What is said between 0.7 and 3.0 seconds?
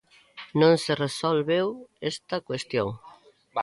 se resolveu esta cuestión.